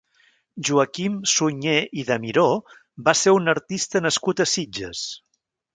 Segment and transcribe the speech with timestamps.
[0.69, 2.47] Joaquim Sunyer i de Miró
[3.09, 5.11] va ser un artista nascut a Sitges.